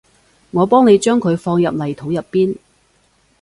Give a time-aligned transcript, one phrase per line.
[0.49, 2.57] 我幫你將佢放入泥土入邊